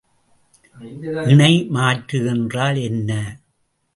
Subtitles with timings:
[1.31, 3.11] இணைமாற்று என்றால் என்ன?